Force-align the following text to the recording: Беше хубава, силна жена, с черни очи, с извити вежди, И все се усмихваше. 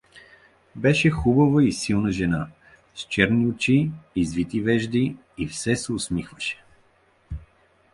Беше 0.75 1.09
хубава, 1.09 1.71
силна 1.71 2.11
жена, 2.11 2.47
с 2.95 3.01
черни 3.03 3.47
очи, 3.47 3.91
с 3.97 4.01
извити 4.15 4.61
вежди, 4.61 5.15
И 5.37 5.47
все 5.47 5.75
се 5.75 5.93
усмихваше. 5.93 6.63